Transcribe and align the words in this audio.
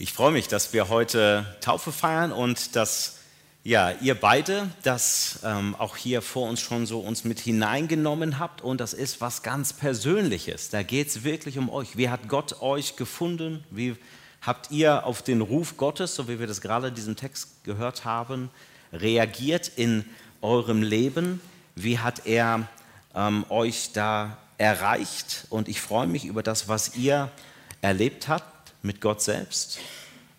Ich 0.00 0.12
freue 0.12 0.30
mich, 0.30 0.46
dass 0.46 0.72
wir 0.72 0.90
heute 0.90 1.44
Taufe 1.60 1.90
feiern 1.90 2.30
und 2.30 2.76
dass 2.76 3.16
ja, 3.64 3.90
ihr 4.00 4.14
beide 4.14 4.70
das 4.84 5.40
ähm, 5.42 5.74
auch 5.74 5.96
hier 5.96 6.22
vor 6.22 6.48
uns 6.48 6.60
schon 6.60 6.86
so 6.86 7.00
uns 7.00 7.24
mit 7.24 7.40
hineingenommen 7.40 8.38
habt 8.38 8.62
und 8.62 8.80
das 8.80 8.92
ist 8.92 9.20
was 9.20 9.42
ganz 9.42 9.72
Persönliches. 9.72 10.70
Da 10.70 10.84
geht 10.84 11.08
es 11.08 11.24
wirklich 11.24 11.58
um 11.58 11.68
euch. 11.68 11.96
Wie 11.96 12.10
hat 12.10 12.28
Gott 12.28 12.62
euch 12.62 12.94
gefunden? 12.94 13.64
Wie 13.72 13.96
habt 14.40 14.70
ihr 14.70 15.04
auf 15.04 15.22
den 15.22 15.40
Ruf 15.40 15.76
Gottes, 15.76 16.14
so 16.14 16.28
wie 16.28 16.38
wir 16.38 16.46
das 16.46 16.60
gerade 16.60 16.86
in 16.86 16.94
diesem 16.94 17.16
Text 17.16 17.64
gehört 17.64 18.04
haben, 18.04 18.50
reagiert 18.92 19.66
in 19.74 20.04
eurem 20.42 20.80
Leben? 20.80 21.40
Wie 21.74 21.98
hat 21.98 22.24
er 22.24 22.68
ähm, 23.16 23.44
euch 23.48 23.90
da 23.94 24.38
erreicht? 24.58 25.48
Und 25.50 25.66
ich 25.66 25.80
freue 25.80 26.06
mich 26.06 26.24
über 26.24 26.44
das, 26.44 26.68
was 26.68 26.94
ihr 26.94 27.32
erlebt 27.82 28.28
habt 28.28 28.57
mit 28.82 29.00
Gott 29.00 29.22
selbst. 29.22 29.78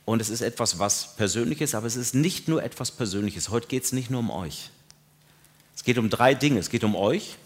Und 0.05 0.21
es 0.21 0.29
ist 0.29 0.41
etwas, 0.41 0.79
was 0.79 1.15
Persönliches, 1.15 1.75
aber 1.75 1.85
es 1.85 1.95
ist 1.95 2.15
nicht 2.15 2.47
nur 2.47 2.63
etwas 2.63 2.91
Persönliches. 2.91 3.49
Heute 3.49 3.67
geht 3.67 3.83
es 3.83 3.91
nicht 3.91 4.09
nur 4.09 4.21
um 4.21 4.31
euch. 4.31 4.71
Es 5.75 5.83
geht 5.83 5.97
um 5.97 6.09
drei 6.09 6.33
Dinge. 6.33 6.59
Es 6.59 6.69
geht 6.69 6.83
um 6.83 6.95
euch, 6.95 7.37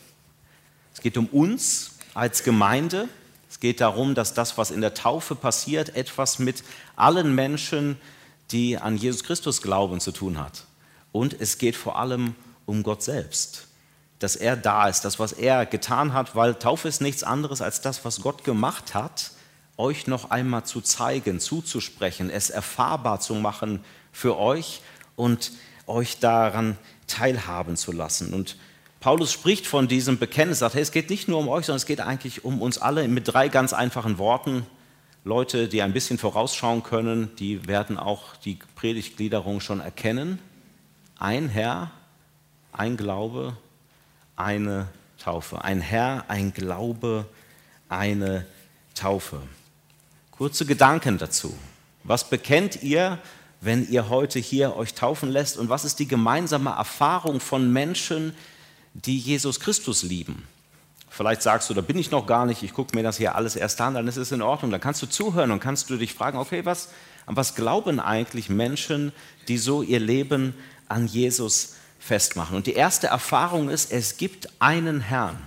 es 0.93 1.01
geht 1.01 1.17
um 1.17 1.27
uns 1.27 1.91
als 2.13 2.43
Gemeinde, 2.43 3.09
es 3.49 3.59
geht 3.59 3.81
darum, 3.81 4.15
dass 4.15 4.33
das, 4.33 4.57
was 4.57 4.71
in 4.71 4.81
der 4.81 4.93
Taufe 4.93 5.35
passiert, 5.35 5.95
etwas 5.95 6.39
mit 6.39 6.63
allen 6.95 7.35
Menschen, 7.35 7.97
die 8.51 8.77
an 8.77 8.97
Jesus 8.97 9.23
Christus 9.23 9.61
glauben, 9.61 9.99
zu 9.99 10.11
tun 10.11 10.39
hat. 10.39 10.65
Und 11.11 11.39
es 11.39 11.57
geht 11.57 11.75
vor 11.75 11.99
allem 11.99 12.35
um 12.65 12.81
Gott 12.83 13.03
selbst, 13.03 13.67
dass 14.19 14.35
er 14.35 14.55
da 14.55 14.87
ist, 14.87 15.01
das, 15.01 15.19
was 15.19 15.33
er 15.33 15.65
getan 15.65 16.13
hat, 16.13 16.35
weil 16.35 16.55
Taufe 16.55 16.87
ist 16.87 17.01
nichts 17.01 17.23
anderes 17.23 17.61
als 17.61 17.81
das, 17.81 18.05
was 18.05 18.21
Gott 18.21 18.43
gemacht 18.43 18.93
hat 18.93 19.31
euch 19.77 20.07
noch 20.07 20.31
einmal 20.31 20.65
zu 20.65 20.81
zeigen, 20.81 21.39
zuzusprechen, 21.39 22.29
es 22.29 22.49
erfahrbar 22.49 23.19
zu 23.19 23.35
machen 23.35 23.83
für 24.11 24.37
euch 24.37 24.81
und 25.15 25.51
euch 25.87 26.19
daran 26.19 26.77
teilhaben 27.07 27.75
zu 27.75 27.91
lassen. 27.91 28.33
Und 28.33 28.57
Paulus 28.99 29.33
spricht 29.33 29.67
von 29.67 29.87
diesem 29.87 30.17
Bekenntnis, 30.17 30.59
sagt, 30.59 30.75
hey, 30.75 30.81
es 30.81 30.91
geht 30.91 31.09
nicht 31.09 31.27
nur 31.27 31.39
um 31.39 31.49
euch, 31.49 31.65
sondern 31.65 31.77
es 31.77 31.85
geht 31.85 31.99
eigentlich 31.99 32.45
um 32.45 32.61
uns 32.61 32.77
alle 32.77 33.07
mit 33.07 33.27
drei 33.27 33.49
ganz 33.49 33.73
einfachen 33.73 34.17
Worten. 34.17 34.65
Leute, 35.25 35.67
die 35.67 35.81
ein 35.81 35.93
bisschen 35.93 36.17
vorausschauen 36.17 36.83
können, 36.83 37.35
die 37.37 37.67
werden 37.67 37.97
auch 37.97 38.35
die 38.37 38.59
Predigtgliederung 38.75 39.59
schon 39.59 39.79
erkennen. 39.79 40.39
Ein 41.17 41.49
Herr, 41.49 41.91
ein 42.71 42.97
Glaube, 42.97 43.57
eine 44.35 44.87
Taufe. 45.17 45.63
Ein 45.63 45.81
Herr, 45.81 46.25
ein 46.27 46.53
Glaube, 46.53 47.25
eine 47.89 48.45
Taufe. 48.95 49.41
Kurze 50.37 50.65
Gedanken 50.65 51.19
dazu. 51.19 51.55
Was 52.03 52.27
bekennt 52.27 52.81
ihr, 52.81 53.19
wenn 53.61 53.87
ihr 53.87 54.09
heute 54.09 54.39
hier 54.39 54.75
euch 54.75 54.95
taufen 54.95 55.29
lässt? 55.29 55.57
Und 55.57 55.69
was 55.69 55.85
ist 55.85 55.99
die 55.99 56.07
gemeinsame 56.07 56.71
Erfahrung 56.71 57.39
von 57.39 57.71
Menschen, 57.71 58.35
die 58.95 59.19
Jesus 59.19 59.59
Christus 59.59 60.01
lieben? 60.01 60.47
Vielleicht 61.07 61.43
sagst 61.43 61.69
du, 61.69 61.75
da 61.75 61.81
bin 61.81 61.99
ich 61.99 62.09
noch 62.09 62.25
gar 62.25 62.47
nicht, 62.47 62.63
ich 62.63 62.73
gucke 62.73 62.95
mir 62.95 63.03
das 63.03 63.17
hier 63.17 63.35
alles 63.35 63.55
erst 63.55 63.79
an, 63.79 63.93
dann 63.93 64.07
ist 64.07 64.17
es 64.17 64.31
in 64.31 64.41
Ordnung. 64.41 64.71
Dann 64.71 64.81
kannst 64.81 65.03
du 65.03 65.05
zuhören 65.05 65.51
und 65.51 65.59
kannst 65.59 65.91
du 65.91 65.97
dich 65.97 66.15
fragen, 66.15 66.39
okay, 66.39 66.65
was, 66.65 66.89
an 67.27 67.35
was 67.35 67.53
glauben 67.53 67.99
eigentlich 67.99 68.49
Menschen, 68.49 69.13
die 69.47 69.59
so 69.59 69.83
ihr 69.83 69.99
Leben 69.99 70.55
an 70.89 71.05
Jesus 71.05 71.75
festmachen? 71.99 72.57
Und 72.57 72.65
die 72.65 72.73
erste 72.73 73.05
Erfahrung 73.05 73.69
ist, 73.69 73.91
es 73.91 74.17
gibt 74.17 74.49
einen 74.59 74.99
Herrn. 74.99 75.37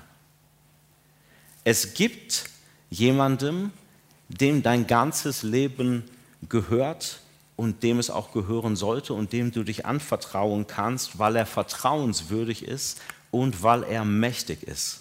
Es 1.65 1.95
gibt 1.95 2.45
jemandem, 2.89 3.73
dem 4.29 4.63
dein 4.63 4.87
ganzes 4.87 5.43
Leben 5.43 6.05
gehört 6.49 7.21
und 7.57 7.83
dem 7.83 7.99
es 7.99 8.11
auch 8.11 8.33
gehören 8.33 8.77
sollte 8.77 9.15
und 9.15 9.33
dem 9.33 9.53
du 9.53 9.63
dich 9.63 9.87
anvertrauen 9.87 10.67
kannst, 10.67 11.19
weil 11.19 11.37
er 11.37 11.47
vertrauenswürdig 11.47 12.65
ist 12.65 13.01
und 13.31 13.63
weil 13.63 13.83
er 13.85 14.05
mächtig 14.05 14.63
ist. 14.63 15.01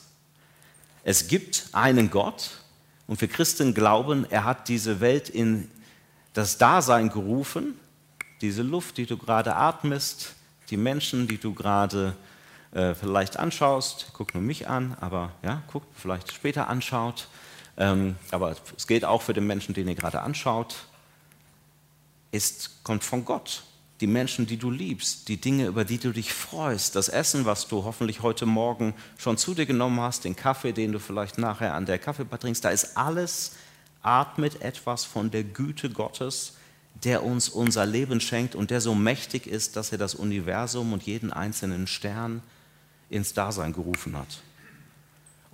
Es 1.03 1.27
gibt 1.27 1.67
einen 1.73 2.09
Gott 2.09 2.51
und 3.07 3.19
wir 3.21 3.27
Christen 3.27 3.73
glauben, 3.73 4.25
er 4.29 4.45
hat 4.45 4.69
diese 4.69 4.99
Welt 4.99 5.29
in 5.29 5.69
das 6.33 6.57
Dasein 6.57 7.09
gerufen, 7.09 7.79
diese 8.41 8.63
Luft, 8.63 8.97
die 8.97 9.05
du 9.05 9.17
gerade 9.17 9.55
atmest, 9.55 10.33
die 10.69 10.77
Menschen, 10.77 11.27
die 11.27 11.37
du 11.37 11.53
gerade 11.53 12.15
äh, 12.71 12.93
vielleicht 12.95 13.37
anschaust, 13.37 14.07
guck 14.13 14.33
nur 14.33 14.43
mich 14.43 14.67
an, 14.67 14.97
aber 14.99 15.31
ja, 15.43 15.61
guck 15.67 15.83
vielleicht 15.93 16.33
später 16.33 16.67
anschaut, 16.67 17.27
aber 17.75 18.55
es 18.77 18.87
gilt 18.87 19.05
auch 19.05 19.21
für 19.21 19.33
den 19.33 19.47
Menschen, 19.47 19.73
den 19.73 19.87
ihr 19.87 19.95
gerade 19.95 20.21
anschaut, 20.21 20.85
ist, 22.31 22.83
kommt 22.83 23.03
von 23.03 23.25
Gott. 23.25 23.63
Die 24.01 24.07
Menschen, 24.07 24.45
die 24.45 24.57
du 24.57 24.69
liebst, 24.69 25.29
die 25.29 25.37
Dinge, 25.37 25.67
über 25.67 25.85
die 25.85 25.97
du 25.97 26.11
dich 26.11 26.33
freust, 26.33 26.95
das 26.95 27.07
Essen, 27.07 27.45
was 27.45 27.67
du 27.67 27.85
hoffentlich 27.85 28.21
heute 28.21 28.45
Morgen 28.45 28.93
schon 29.17 29.37
zu 29.37 29.53
dir 29.53 29.65
genommen 29.65 30.01
hast, 30.01 30.25
den 30.25 30.35
Kaffee, 30.35 30.73
den 30.73 30.91
du 30.91 30.99
vielleicht 30.99 31.37
nachher 31.37 31.73
an 31.73 31.85
der 31.85 31.97
Kaffeebar 31.97 32.39
trinkst, 32.39 32.63
da 32.65 32.69
ist 32.69 32.97
alles, 32.97 33.53
atmet 34.01 34.61
etwas 34.61 35.05
von 35.05 35.31
der 35.31 35.45
Güte 35.45 35.89
Gottes, 35.89 36.53
der 37.03 37.23
uns 37.23 37.49
unser 37.49 37.85
Leben 37.85 38.19
schenkt 38.19 38.55
und 38.55 38.69
der 38.69 38.81
so 38.81 38.95
mächtig 38.95 39.47
ist, 39.47 39.75
dass 39.75 39.91
er 39.91 39.97
das 39.97 40.15
Universum 40.15 40.93
und 40.93 41.03
jeden 41.03 41.31
einzelnen 41.31 41.87
Stern 41.87 42.41
ins 43.09 43.33
Dasein 43.33 43.73
gerufen 43.73 44.17
hat. 44.17 44.41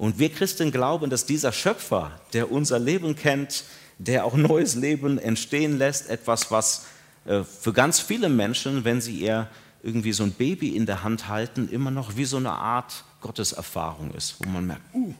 Und 0.02 0.18
wir 0.18 0.32
Christen 0.32 0.72
glauben, 0.72 1.12
dass 1.12 1.28
dieser 1.28 1.52
Schöpfer, 1.52 2.20
der 2.34 2.52
unser 2.52 2.80
Leben 2.80 3.16
kennt, 3.16 3.66
der 4.00 4.26
auch 4.26 4.34
neues 4.34 4.74
Leben 4.74 5.20
entstehen 5.20 5.78
lässt, 5.78 6.10
etwas, 6.10 6.50
was 6.50 6.86
äh, 7.26 7.44
für 7.44 7.72
ganz 7.72 8.00
viele 8.00 8.28
Menschen, 8.28 8.84
wenn 8.84 9.00
sie 9.00 9.20
ihr 9.20 9.48
irgendwie 9.84 10.12
so 10.12 10.24
ein 10.24 10.32
Baby 10.32 10.76
in 10.76 10.88
der 10.88 11.04
Hand 11.04 11.28
halten, 11.28 11.70
immer 11.70 11.92
noch 11.92 12.16
wie 12.16 12.26
so 12.26 12.38
eine 12.38 12.52
Art 12.52 13.04
Gotteserfahrung 13.22 14.12
ist, 14.16 14.38
wo 14.40 14.50
man 14.50 14.66
merkt, 14.66 14.82
uh, 14.96 15.14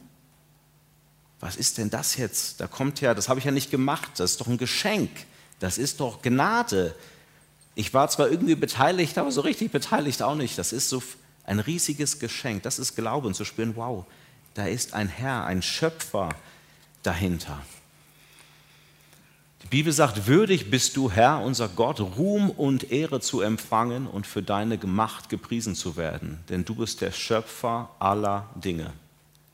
was 1.38 1.54
ist 1.54 1.78
denn 1.78 1.88
das 1.88 2.16
jetzt? 2.16 2.60
Da 2.60 2.66
kommt 2.66 3.00
ja, 3.00 3.14
das 3.14 3.28
habe 3.28 3.38
ich 3.38 3.44
ja 3.46 3.52
nicht 3.52 3.70
gemacht, 3.70 4.10
das 4.16 4.32
ist 4.32 4.40
doch 4.40 4.48
ein 4.48 4.58
Geschenk, 4.58 5.10
das 5.60 5.78
ist 5.78 6.00
doch 6.00 6.22
Gnade. 6.22 6.92
Ich 7.76 7.94
war 7.94 8.08
zwar 8.08 8.28
irgendwie 8.28 8.56
beteiligt, 8.56 9.16
aber 9.16 9.30
so 9.30 9.42
richtig 9.42 9.70
beteiligt 9.70 10.22
auch 10.22 10.34
nicht. 10.34 10.58
Das 10.58 10.72
ist 10.72 10.88
so 10.88 11.00
ein 11.44 11.60
riesiges 11.60 12.18
Geschenk, 12.18 12.64
das 12.64 12.80
ist 12.80 12.96
Glauben, 12.96 13.32
zu 13.32 13.44
spüren, 13.44 13.76
wow, 13.76 14.06
da 14.54 14.66
ist 14.66 14.94
ein 14.94 15.08
Herr, 15.08 15.44
ein 15.44 15.62
Schöpfer 15.62 16.30
dahinter. 17.02 17.60
Die 19.62 19.68
Bibel 19.68 19.92
sagt, 19.92 20.26
würdig 20.26 20.70
bist 20.70 20.96
du, 20.96 21.10
Herr, 21.10 21.40
unser 21.40 21.68
Gott, 21.68 22.00
Ruhm 22.00 22.50
und 22.50 22.90
Ehre 22.90 23.20
zu 23.20 23.40
empfangen 23.40 24.06
und 24.06 24.26
für 24.26 24.42
deine 24.42 24.76
Macht 24.78 25.28
gepriesen 25.28 25.74
zu 25.74 25.96
werden, 25.96 26.40
denn 26.48 26.64
du 26.64 26.74
bist 26.74 27.00
der 27.00 27.12
Schöpfer 27.12 27.90
aller 27.98 28.48
Dinge. 28.56 28.92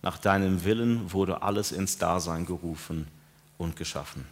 Nach 0.03 0.19
deinem 0.19 0.65
Willen 0.65 1.13
wurde 1.13 1.43
alles 1.43 1.73
ins 1.73 1.99
Dasein 1.99 2.47
gerufen 2.47 3.07
und 3.59 3.77
geschaffen. 3.77 4.25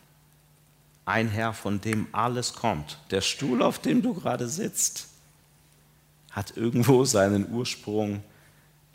Ein 1.04 1.28
Herr, 1.28 1.52
von 1.52 1.80
dem 1.80 2.08
alles 2.12 2.54
kommt. 2.54 2.98
Der 3.10 3.20
Stuhl, 3.20 3.62
auf 3.62 3.78
dem 3.78 4.02
du 4.02 4.14
gerade 4.14 4.48
sitzt, 4.48 5.08
hat 6.30 6.56
irgendwo 6.56 7.04
seinen 7.04 7.50
Ursprung 7.50 8.22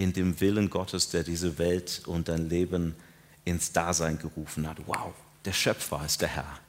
in 0.02 0.14
dem 0.14 0.42
Willen 0.42 0.70
Gottes, 0.70 1.10
der 1.10 1.24
diese 1.24 1.58
Welt 1.58 2.02
und 2.06 2.28
dein 2.28 2.50
Leben 2.50 2.96
ins 3.46 3.72
Dasein 3.72 4.18
gerufen 4.18 4.68
hat. 4.68 4.78
Wow, 4.88 5.14
der 5.46 5.54
Schöpfer 5.54 6.02
ist 6.06 6.22
der 6.22 6.30
Herr. 6.30 6.60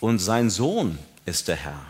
Und 0.00 0.18
sein 0.18 0.50
Sohn 0.50 0.98
ist 1.26 1.48
der 1.48 1.56
Herr. 1.56 1.80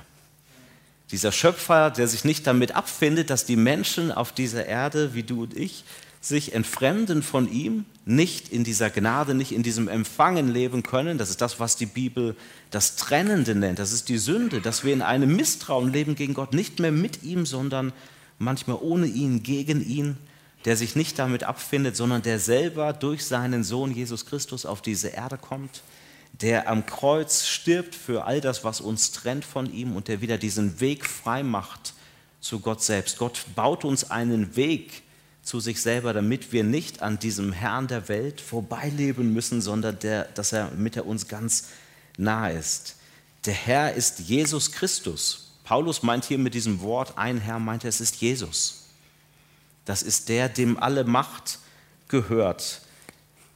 Dieser 1.11 1.33
Schöpfer, 1.33 1.91
der 1.91 2.09
sich 2.09 2.25
nicht 2.25 2.47
damit 2.47 2.75
abfindet, 2.75 3.31
dass 3.31 3.45
die 3.45 3.57
Menschen 3.57 4.11
auf 4.11 4.33
dieser 4.33 4.67
Erde, 4.67 5.15
wie 5.15 5.23
du 5.23 5.43
und 5.43 5.57
ich, 5.57 5.85
sich 6.21 6.55
entfremden 6.55 7.23
von 7.23 7.51
ihm, 7.51 7.85
nicht 8.07 8.49
in 8.49 8.65
dieser 8.65 8.89
Gnade, 8.89 9.35
nicht 9.35 9.53
in 9.53 9.63
diesem 9.63 9.89
Empfangen 9.89 10.49
leben 10.49 10.83
können. 10.83 11.19
Das 11.19 11.29
ist 11.29 11.43
das, 11.43 11.61
was 11.61 11.77
die 11.77 11.87
Bibel 11.87 12.35
das 12.71 12.97
Trennende 12.97 13.55
nennt. 13.55 13.79
Das 13.79 13.93
ist 13.93 14.09
die 14.09 14.17
Sünde, 14.17 14.63
dass 14.63 14.84
wir 14.84 14.95
in 14.95 15.03
einem 15.03 15.37
Misstrauen 15.37 15.93
leben 15.93 16.15
gegen 16.15 16.33
Gott, 16.33 16.55
nicht 16.55 16.78
mehr 16.78 16.93
mit 16.93 17.22
ihm, 17.22 17.45
sondern 17.45 17.93
manchmal 18.39 18.78
ohne 18.81 19.07
ihn, 19.07 19.43
gegen 19.43 19.87
ihn 19.87 20.17
der 20.65 20.77
sich 20.77 20.97
nicht 20.97 21.19
damit 21.19 21.45
abfindet, 21.45 21.97
sondern 21.97 22.22
der 22.22 22.39
selber 22.39 22.93
durch 22.93 23.25
seinen 23.25 23.65
Sohn 23.65 23.93
Jesus 23.93 24.27
Christus 24.27 24.65
auf 24.65 24.81
diese 24.81 25.09
Erde 25.09 25.37
kommt, 25.37 25.83
der 26.41 26.69
am 26.69 26.87
Kreuz 26.87 27.45
stirbt 27.45 27.95
für 27.95 28.25
all 28.25 28.41
das, 28.41 28.65
was 28.65 28.81
uns 28.81 29.13
trennt 29.13 29.45
von 29.45 29.72
ihm 29.72 29.95
und 29.95 30.09
der 30.09 30.21
wieder 30.21 30.39
diesen 30.39 30.81
Weg 30.81 31.07
frei 31.07 31.43
macht 31.43 31.95
zu 32.41 32.61
Gott 32.61 32.83
selbst. 32.83 33.19
Gott 33.19 33.45
baut 33.55 33.84
uns 33.84 34.11
einen 34.11 34.57
Weg 34.57 35.03
zu 35.43 35.61
sich 35.61 35.81
selber, 35.83 36.13
damit 36.13 36.53
wir 36.53 36.65
nicht 36.65 37.03
an 37.03 37.19
diesem 37.19 37.53
Herrn 37.53 37.87
der 37.87 38.09
Welt 38.09 38.41
vorbeileben 38.41 39.33
müssen, 39.33 39.60
sondern 39.60 39.99
der, 39.99 40.25
dass 40.25 40.53
er 40.53 40.71
mit 40.71 40.97
er 40.97 41.07
uns 41.07 41.28
ganz 41.28 41.69
nahe 42.17 42.53
ist. 42.55 42.97
Der 43.45 43.55
Herr 43.55 43.95
ist 43.95 44.21
Jesus 44.21 44.72
Christus. 44.72 45.53
Paulus 45.65 46.03
meint 46.03 46.25
hier 46.25 46.39
mit 46.39 46.55
diesem 46.55 46.81
Wort, 46.81 47.17
ein 47.17 47.39
Herr 47.39 47.59
meint, 47.59 47.84
es 47.84 48.01
ist 48.01 48.17
Jesus. 48.17 48.84
Das 49.84 50.03
ist 50.03 50.28
der, 50.28 50.48
dem 50.48 50.78
alle 50.78 51.04
Macht 51.04 51.59
gehört. 52.09 52.81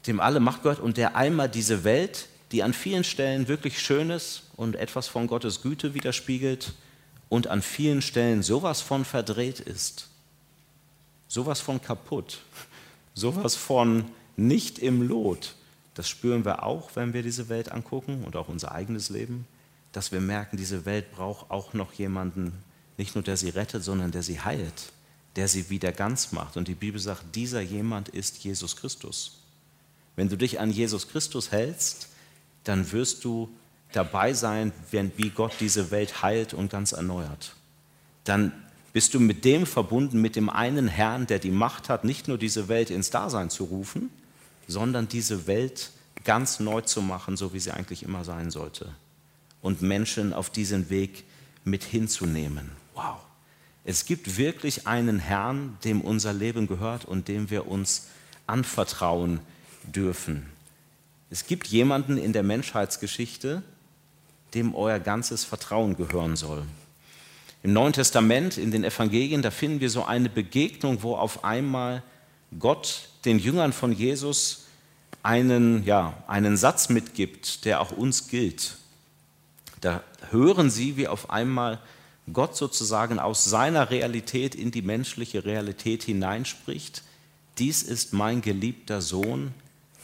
Dem 0.06 0.20
alle 0.20 0.40
Macht 0.40 0.62
gehört 0.62 0.80
und 0.80 0.96
der 0.96 1.16
einmal 1.16 1.48
diese 1.48 1.84
Welt 1.84 2.28
die 2.52 2.62
an 2.62 2.72
vielen 2.72 3.04
Stellen 3.04 3.48
wirklich 3.48 3.80
Schönes 3.80 4.42
und 4.56 4.76
etwas 4.76 5.08
von 5.08 5.26
Gottes 5.26 5.62
Güte 5.62 5.94
widerspiegelt 5.94 6.72
und 7.28 7.46
an 7.48 7.62
vielen 7.62 8.00
Stellen 8.00 8.42
sowas 8.42 8.80
von 8.80 9.04
verdreht 9.04 9.60
ist, 9.60 10.08
sowas 11.28 11.60
von 11.60 11.82
kaputt, 11.82 12.40
sowas 13.14 13.54
von 13.54 14.06
nicht 14.36 14.78
im 14.78 15.02
Lot. 15.02 15.54
Das 15.94 16.08
spüren 16.08 16.44
wir 16.44 16.62
auch, 16.62 16.90
wenn 16.94 17.12
wir 17.12 17.22
diese 17.22 17.48
Welt 17.48 17.72
angucken 17.72 18.24
und 18.24 18.36
auch 18.36 18.48
unser 18.48 18.72
eigenes 18.72 19.10
Leben, 19.10 19.46
dass 19.92 20.12
wir 20.12 20.20
merken, 20.20 20.56
diese 20.56 20.84
Welt 20.86 21.10
braucht 21.12 21.50
auch 21.50 21.74
noch 21.74 21.92
jemanden, 21.94 22.52
nicht 22.96 23.14
nur 23.14 23.24
der 23.24 23.36
sie 23.36 23.50
rettet, 23.50 23.82
sondern 23.82 24.10
der 24.10 24.22
sie 24.22 24.40
heilt, 24.40 24.92
der 25.36 25.48
sie 25.48 25.70
wieder 25.70 25.92
ganz 25.92 26.32
macht. 26.32 26.56
Und 26.56 26.68
die 26.68 26.74
Bibel 26.74 27.00
sagt, 27.00 27.34
dieser 27.34 27.60
jemand 27.60 28.08
ist 28.08 28.38
Jesus 28.38 28.76
Christus. 28.76 29.38
Wenn 30.16 30.28
du 30.28 30.36
dich 30.36 30.58
an 30.60 30.70
Jesus 30.70 31.08
Christus 31.08 31.52
hältst, 31.52 32.08
dann 32.64 32.90
wirst 32.92 33.24
du 33.24 33.48
dabei 33.92 34.34
sein, 34.34 34.72
wie 34.90 35.30
Gott 35.30 35.52
diese 35.60 35.90
Welt 35.90 36.22
heilt 36.22 36.54
und 36.54 36.70
ganz 36.70 36.92
erneuert. 36.92 37.54
Dann 38.24 38.52
bist 38.92 39.14
du 39.14 39.20
mit 39.20 39.44
dem 39.44 39.64
verbunden, 39.64 40.20
mit 40.20 40.36
dem 40.36 40.50
einen 40.50 40.88
Herrn, 40.88 41.26
der 41.26 41.38
die 41.38 41.50
Macht 41.50 41.88
hat, 41.88 42.04
nicht 42.04 42.26
nur 42.28 42.36
diese 42.36 42.68
Welt 42.68 42.90
ins 42.90 43.10
Dasein 43.10 43.50
zu 43.50 43.64
rufen, 43.64 44.10
sondern 44.66 45.08
diese 45.08 45.46
Welt 45.46 45.90
ganz 46.24 46.60
neu 46.60 46.80
zu 46.80 47.00
machen, 47.00 47.36
so 47.36 47.52
wie 47.52 47.60
sie 47.60 47.70
eigentlich 47.70 48.02
immer 48.02 48.24
sein 48.24 48.50
sollte. 48.50 48.92
Und 49.62 49.82
Menschen 49.82 50.32
auf 50.32 50.50
diesen 50.50 50.90
Weg 50.90 51.24
mit 51.64 51.84
hinzunehmen. 51.84 52.70
Wow. 52.94 53.27
Es 53.88 54.04
gibt 54.04 54.36
wirklich 54.36 54.86
einen 54.86 55.18
Herrn, 55.18 55.78
dem 55.82 56.02
unser 56.02 56.34
Leben 56.34 56.66
gehört 56.66 57.06
und 57.06 57.26
dem 57.26 57.48
wir 57.48 57.68
uns 57.68 58.08
anvertrauen 58.46 59.40
dürfen. 59.82 60.44
Es 61.30 61.46
gibt 61.46 61.68
jemanden 61.68 62.18
in 62.18 62.34
der 62.34 62.42
Menschheitsgeschichte, 62.42 63.62
dem 64.52 64.74
euer 64.74 64.98
ganzes 64.98 65.44
Vertrauen 65.44 65.96
gehören 65.96 66.36
soll. 66.36 66.64
Im 67.62 67.72
Neuen 67.72 67.94
Testament, 67.94 68.58
in 68.58 68.72
den 68.72 68.84
Evangelien, 68.84 69.40
da 69.40 69.50
finden 69.50 69.80
wir 69.80 69.88
so 69.88 70.04
eine 70.04 70.28
Begegnung, 70.28 71.02
wo 71.02 71.16
auf 71.16 71.42
einmal 71.42 72.02
Gott 72.58 73.08
den 73.24 73.38
Jüngern 73.38 73.72
von 73.72 73.92
Jesus 73.92 74.66
einen, 75.22 75.82
ja, 75.86 76.12
einen 76.26 76.58
Satz 76.58 76.90
mitgibt, 76.90 77.64
der 77.64 77.80
auch 77.80 77.92
uns 77.92 78.28
gilt. 78.28 78.76
Da 79.80 80.02
hören 80.30 80.68
sie, 80.68 80.98
wie 80.98 81.08
auf 81.08 81.30
einmal 81.30 81.80
Gott 82.32 82.56
sozusagen 82.56 83.18
aus 83.18 83.44
seiner 83.44 83.90
Realität 83.90 84.54
in 84.54 84.70
die 84.70 84.82
menschliche 84.82 85.44
Realität 85.44 86.02
hineinspricht. 86.02 87.02
Dies 87.58 87.82
ist 87.82 88.12
mein 88.12 88.40
geliebter 88.40 89.02
Sohn, 89.02 89.52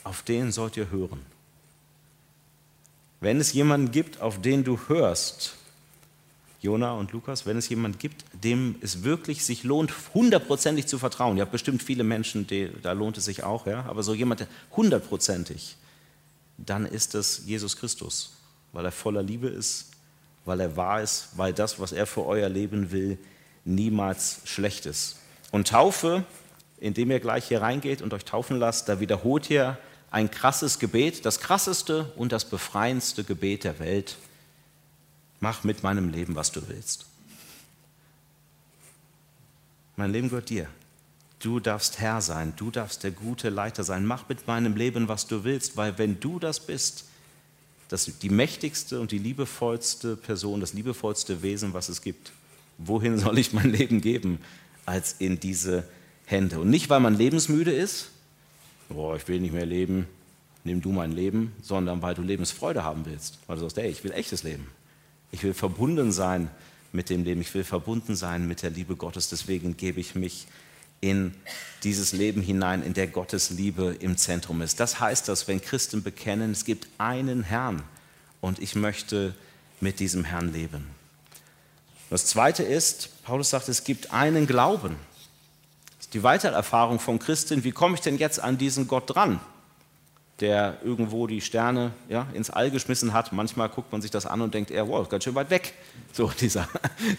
auf 0.03 0.23
den 0.23 0.53
sollt 0.53 0.77
ihr 0.77 0.91
hören. 0.91 1.21
Wenn 3.21 3.41
es 3.41 3.53
jemanden 3.53 3.91
gibt, 3.91 4.21
auf 4.21 4.41
den 4.41 4.65
du 4.65 4.79
hörst, 4.89 5.57
Jona 6.61 6.93
und 6.93 7.13
Lukas, 7.13 7.47
wenn 7.47 7.57
es 7.57 7.69
jemanden 7.69 7.99
gibt, 7.99 8.25
dem 8.33 8.77
es 8.81 9.03
wirklich 9.03 9.45
sich 9.45 9.65
lohnt, 9.65 9.93
hundertprozentig 10.15 10.87
zu 10.87 10.99
vertrauen, 10.99 11.37
ihr 11.37 11.43
habt 11.43 11.53
bestimmt 11.53 11.83
viele 11.83 12.05
Menschen, 12.05 12.47
die, 12.47 12.71
da 12.83 12.93
lohnt 12.93 13.19
es 13.19 13.27
sich 13.27 13.45
auch, 13.45 13.67
ja, 13.67 13.85
aber 13.85 14.03
so 14.03 14.15
jemand, 14.15 14.41
der 14.41 14.49
hundertprozentig, 14.77 15.77
dann 16.59 16.87
ist 16.87 17.15
es 17.15 17.43
Jesus 17.47 17.77
Christus, 17.77 18.33
weil 18.73 18.85
er 18.85 18.93
voller 18.93 19.23
Liebe 19.23 19.49
ist, 19.49 19.94
weil 20.45 20.61
er 20.61 20.77
wahr 20.77 21.01
ist, 21.03 21.29
weil 21.37 21.53
das, 21.53 21.81
was 21.81 21.93
er 21.93 22.07
für 22.07 22.27
euer 22.27 22.49
Leben 22.49 22.91
will, 22.91 23.19
niemals 23.65 24.41
schlecht 24.45 24.87
ist. 24.87 25.17
Und 25.51 25.69
Taufe, 25.69 26.25
indem 26.79 27.11
ihr 27.11 27.21
gleich 27.21 27.49
hier 27.49 27.63
reingeht 27.63 28.03
und 28.03 28.13
euch 28.13 28.25
taufen 28.25 28.59
lasst, 28.59 28.89
da 28.89 29.01
wiederholt 29.01 29.49
ihr 29.51 29.79
ein 30.11 30.31
krasses 30.31 30.79
Gebet, 30.79 31.25
das 31.25 31.41
krasseste 31.41 32.13
und 32.17 32.33
das 32.33 32.45
befreiendste 32.45 33.25
Gebet 33.25 33.65
der 33.65 33.79
Welt. 33.79 34.17
Mach 35.41 35.65
mit 35.65 35.83
meinem 35.83 36.09
Leben, 36.11 36.37
was 36.37 36.53
du 36.53 36.69
willst. 36.69 37.07
Mein 39.97 40.13
Leben 40.13 40.29
gehört 40.29 40.51
dir. 40.51 40.69
Du 41.41 41.61
darfst 41.61 41.99
Herr 41.99 42.21
sein, 42.21 42.55
du 42.57 42.71
darfst 42.71 43.05
der 43.05 43.11
gute 43.11 43.51
Leiter 43.51 43.85
sein. 43.85 44.07
Mach 44.07 44.29
mit 44.29 44.47
meinem 44.47 44.77
Leben, 44.77 45.09
was 45.09 45.27
du 45.27 45.45
willst, 45.45 45.77
weil 45.77 45.99
wenn 45.99 46.21
du 46.21 46.39
das 46.39 46.61
bist, 46.61 47.07
das 47.95 48.11
die 48.19 48.29
mächtigste 48.29 49.01
und 49.01 49.13
die 49.13 49.19
liebevollste 49.19 50.17
Person, 50.17 50.59
das 50.59 50.73
liebevollste 50.73 51.43
Wesen, 51.43 51.75
was 51.75 51.89
es 51.89 52.03
gibt. 52.03 52.33
Wohin 52.77 53.19
soll 53.19 53.39
ich 53.39 53.53
mein 53.53 53.71
Leben 53.71 54.01
geben, 54.01 54.41
als 54.85 55.15
in 55.21 55.39
diese 55.39 55.85
Hände? 56.27 56.59
Und 56.59 56.71
nicht, 56.71 56.91
weil 56.91 56.99
man 56.99 57.17
lebensmüde 57.17 57.73
ist, 57.73 58.11
boah, 58.89 59.15
ich 59.15 59.29
will 59.29 59.39
nicht 59.39 59.55
mehr 59.55 59.65
leben, 59.65 60.09
nimm 60.65 60.83
du 60.83 60.91
mein 60.91 61.13
Leben, 61.13 61.53
sondern 61.63 62.03
weil 62.03 62.17
du 62.17 62.23
Lebensfreude 62.23 62.83
haben 62.83 63.07
willst. 63.07 63.39
Weil 63.47 63.57
du 63.57 63.63
sagst, 63.63 63.79
ey, 63.79 63.89
ich 63.89 64.03
will 64.03 64.11
echtes 64.11 64.43
Leben. 64.43 64.67
Ich 65.31 65.45
will 65.45 65.55
verbunden 65.55 66.11
sein 66.11 66.51
mit 66.91 67.11
dem 67.11 67.23
Leben. 67.23 67.43
Ich 67.43 67.55
will 67.55 67.63
verbunden 67.63 68.17
sein 68.17 68.49
mit 68.49 68.63
der 68.65 68.71
Liebe 68.71 68.97
Gottes. 68.97 69.29
Deswegen 69.29 69.77
gebe 69.77 70.01
ich 70.01 70.17
mich 70.17 70.49
in 71.11 71.35
dieses 71.83 72.13
Leben 72.13 72.41
hinein, 72.41 72.83
in 72.83 72.95
der 72.95 73.07
Gottes 73.07 73.51
Liebe 73.51 73.97
im 74.01 74.17
Zentrum 74.17 74.63
ist. 74.63 74.81
Das 74.81 75.01
heißt, 75.01 75.29
dass 75.29 75.49
wenn 75.49 75.61
Christen 75.61 76.03
bekennen, 76.03 76.53
es 76.53 76.65
gibt 76.65 76.89
einen 76.99 77.43
Herrn 77.43 77.83
und 78.41 78.59
ich 78.59 78.75
möchte 78.75 79.35
mit 79.81 80.01
diesem 80.01 80.25
Herrn 80.25 80.53
leben. 80.53 80.87
Das 82.11 82.27
Zweite 82.27 82.63
ist, 82.63 83.23
Paulus 83.25 83.51
sagt, 83.51 83.69
es 83.69 83.85
gibt 83.85 84.13
einen 84.13 84.47
Glauben 84.47 84.97
die 86.15 86.23
weitere 86.23 86.55
Erfahrung 86.55 87.01
von 87.01 87.19
Christen, 87.19 87.65
wie 87.65 87.73
komme 87.73 87.97
ich 87.97 88.01
denn 88.01 88.19
jetzt 88.19 88.41
an 88.41 88.57
diesen 88.57 88.87
Gott 88.87 89.15
dran, 89.15 89.41
der 90.41 90.79
irgendwo 90.85 91.27
die 91.27 91.41
Sterne 91.41 91.93
ja, 92.09 92.29
ins 92.35 92.51
All 92.51 92.71
geschmissen 92.71 93.13
hat. 93.13 93.33
Manchmal 93.33 93.69
guckt 93.69 93.91
man 93.91 94.01
sich 94.01 94.13
das 94.13 94.25
an 94.25 94.41
und 94.41 94.55
denkt, 94.55 94.71
er, 94.71 94.89
wow, 94.89 95.09
ganz 95.09 95.25
schön 95.25 95.35
weit 95.35 95.51
weg, 95.51 95.75
so 96.13 96.29
dieser, 96.41 96.69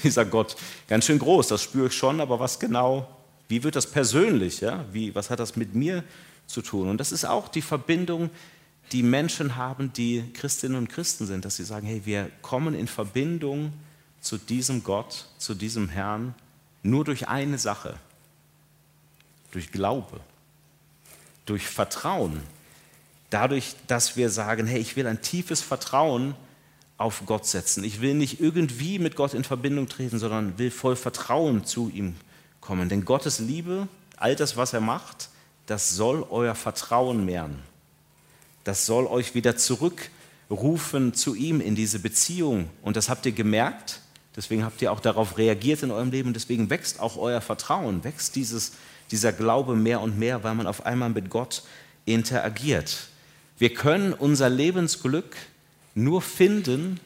dieser 0.04 0.24
Gott. 0.24 0.56
Ganz 0.88 1.06
schön 1.06 1.20
groß, 1.20 1.50
das 1.50 1.62
spüre 1.62 1.88
ich 1.88 1.94
schon, 1.94 2.22
aber 2.22 2.40
was 2.40 2.58
genau, 2.58 3.08
wie 3.48 3.64
wird 3.64 3.76
das 3.76 3.90
persönlich, 3.90 4.62
ja? 4.62 4.86
wie, 4.92 5.14
was 5.14 5.30
hat 5.30 5.40
das 5.40 5.56
mit 5.56 5.76
mir 5.76 6.04
zu 6.48 6.62
tun? 6.62 6.90
Und 6.90 6.98
das 7.00 7.12
ist 7.12 7.26
auch 7.26 7.48
die 7.48 7.62
Verbindung, 7.62 8.30
die 8.92 9.04
Menschen 9.04 9.56
haben, 9.56 9.94
die 9.94 10.24
Christinnen 10.34 10.78
und 10.78 10.90
Christen 10.90 11.26
sind, 11.26 11.46
dass 11.46 11.56
sie 11.56 11.64
sagen, 11.64 11.88
hey, 11.88 12.02
wir 12.06 12.30
kommen 12.42 12.76
in 12.76 12.88
Verbindung 12.88 13.74
zu 14.22 14.38
diesem 14.38 14.84
Gott, 14.84 15.28
zu 15.38 15.54
diesem 15.54 15.90
Herrn, 15.90 16.36
nur 16.84 17.04
durch 17.04 17.28
eine 17.28 17.58
Sache, 17.58 17.98
durch 19.52 19.72
Glaube, 19.72 20.20
durch 21.46 21.68
Vertrauen, 21.68 22.42
dadurch, 23.30 23.76
dass 23.88 24.18
wir 24.18 24.30
sagen, 24.30 24.68
hey, 24.68 24.80
ich 24.80 24.96
will 24.96 25.08
ein 25.08 25.22
tiefes 25.22 25.62
Vertrauen 25.62 26.36
auf 26.98 27.24
Gott 27.26 27.46
setzen. 27.46 27.84
Ich 27.84 28.02
will 28.02 28.14
nicht 28.14 28.40
irgendwie 28.40 29.00
mit 29.00 29.16
Gott 29.16 29.34
in 29.34 29.44
Verbindung 29.44 29.88
treten, 29.88 30.18
sondern 30.20 30.58
will 30.58 30.72
voll 30.72 30.96
Vertrauen 30.96 31.66
zu 31.66 31.90
ihm 31.90 32.16
kommen. 32.66 32.90
Denn 32.90 33.06
Gottes 33.06 33.40
Liebe, 33.40 33.88
all 34.18 34.36
das, 34.36 34.58
was 34.58 34.74
er 34.74 34.82
macht, 34.82 35.30
das 35.66 35.92
soll 35.92 36.26
euer 36.30 36.56
Vertrauen 36.56 37.26
mehren. 37.26 37.60
Das 38.64 38.86
soll 38.86 39.06
euch 39.08 39.36
wieder 39.36 39.58
zurückrufen 39.58 41.14
zu 41.14 41.36
ihm 41.36 41.62
in 41.62 41.76
diese 41.76 42.00
Beziehung. 42.00 42.70
Und 42.82 42.98
das 42.98 43.10
habt 43.10 43.26
ihr 43.26 43.32
gemerkt. 43.32 44.02
Deswegen 44.36 44.64
habt 44.64 44.82
ihr 44.82 44.92
auch 44.92 45.00
darauf 45.00 45.38
reagiert 45.38 45.84
in 45.84 45.92
eurem 45.92 46.12
Leben. 46.12 46.34
Deswegen 46.34 46.70
wächst 46.70 47.00
auch 47.00 47.18
euer 47.18 47.42
Vertrauen, 47.42 48.04
wächst 48.04 48.36
dieses 48.36 48.74
dieser 49.12 49.32
Glaube 49.32 49.76
mehr 49.76 50.02
und 50.02 50.18
mehr, 50.18 50.44
weil 50.44 50.56
man 50.56 50.68
auf 50.68 50.86
einmal 50.86 51.10
mit 51.10 51.30
Gott 51.30 51.64
interagiert. 52.06 53.08
Wir 53.58 53.74
können 53.74 54.14
unser 54.14 54.50
Lebensglück 54.50 55.36
nur 55.94 56.22
finden, 56.22 57.00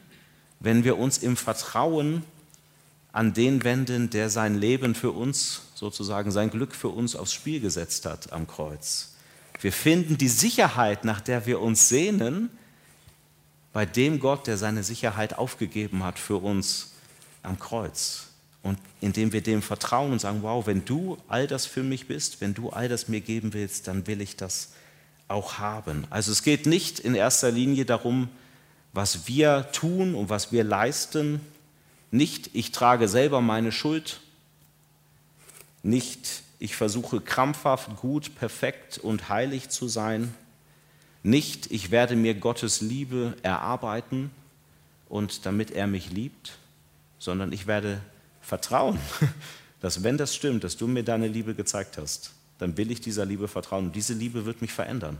wenn 0.58 0.84
wir 0.84 0.98
uns 0.98 1.18
im 1.18 1.36
Vertrauen 1.36 2.24
an 3.12 3.32
den 3.34 3.64
wenden, 3.64 4.10
der 4.10 4.30
sein 4.30 4.56
Leben 4.56 4.94
für 4.94 5.10
uns, 5.10 5.62
sozusagen 5.74 6.30
sein 6.30 6.50
Glück 6.50 6.74
für 6.74 6.88
uns 6.88 7.16
aufs 7.16 7.32
Spiel 7.32 7.60
gesetzt 7.60 8.06
hat 8.06 8.32
am 8.32 8.46
Kreuz. 8.46 9.14
Wir 9.60 9.72
finden 9.72 10.16
die 10.16 10.28
Sicherheit, 10.28 11.04
nach 11.04 11.20
der 11.20 11.46
wir 11.46 11.60
uns 11.60 11.88
sehnen, 11.88 12.50
bei 13.72 13.86
dem 13.86 14.18
Gott, 14.20 14.46
der 14.46 14.56
seine 14.56 14.82
Sicherheit 14.82 15.38
aufgegeben 15.38 16.02
hat 16.02 16.18
für 16.18 16.36
uns 16.36 16.92
am 17.42 17.58
Kreuz. 17.58 18.26
Und 18.62 18.78
indem 19.00 19.32
wir 19.32 19.42
dem 19.42 19.62
vertrauen 19.62 20.12
und 20.12 20.20
sagen, 20.20 20.42
wow, 20.42 20.66
wenn 20.66 20.84
du 20.84 21.16
all 21.28 21.46
das 21.46 21.66
für 21.66 21.82
mich 21.82 22.08
bist, 22.08 22.40
wenn 22.40 22.52
du 22.52 22.70
all 22.70 22.88
das 22.88 23.08
mir 23.08 23.20
geben 23.20 23.52
willst, 23.54 23.88
dann 23.88 24.06
will 24.06 24.20
ich 24.20 24.36
das 24.36 24.72
auch 25.28 25.58
haben. 25.58 26.06
Also 26.10 26.32
es 26.32 26.42
geht 26.42 26.66
nicht 26.66 26.98
in 26.98 27.14
erster 27.14 27.50
Linie 27.50 27.84
darum, 27.84 28.28
was 28.92 29.28
wir 29.28 29.70
tun 29.72 30.14
und 30.14 30.28
was 30.28 30.52
wir 30.52 30.64
leisten. 30.64 31.40
Nicht, 32.10 32.50
ich 32.52 32.72
trage 32.72 33.08
selber 33.08 33.40
meine 33.40 33.72
Schuld. 33.72 34.20
Nicht, 35.82 36.42
ich 36.58 36.76
versuche 36.76 37.20
krampfhaft 37.20 37.96
gut, 37.96 38.34
perfekt 38.34 38.98
und 38.98 39.28
heilig 39.28 39.68
zu 39.68 39.88
sein. 39.88 40.34
Nicht, 41.22 41.70
ich 41.70 41.90
werde 41.90 42.16
mir 42.16 42.34
Gottes 42.34 42.80
Liebe 42.80 43.36
erarbeiten 43.42 44.30
und 45.08 45.46
damit 45.46 45.70
er 45.70 45.86
mich 45.86 46.10
liebt, 46.10 46.58
sondern 47.18 47.52
ich 47.52 47.66
werde 47.66 48.00
vertrauen, 48.40 48.98
dass 49.80 50.02
wenn 50.02 50.18
das 50.18 50.34
stimmt, 50.34 50.64
dass 50.64 50.76
du 50.76 50.86
mir 50.86 51.04
deine 51.04 51.28
Liebe 51.28 51.54
gezeigt 51.54 51.98
hast, 51.98 52.32
dann 52.58 52.76
will 52.76 52.90
ich 52.90 53.00
dieser 53.00 53.24
Liebe 53.24 53.48
vertrauen. 53.48 53.86
Und 53.86 53.96
diese 53.96 54.14
Liebe 54.14 54.44
wird 54.44 54.60
mich 54.60 54.72
verändern. 54.72 55.18